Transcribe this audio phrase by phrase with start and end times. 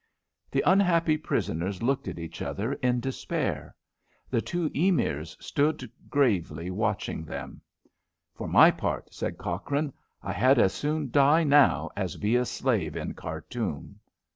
[0.49, 3.75] The unhappy prisoners looked at each other in despair.
[4.31, 7.61] The two Emirs stood gravely watching them.
[8.33, 9.93] "For my part," said Cochrane,
[10.23, 13.99] "I had as soon die now as be a slave in Khartoum!"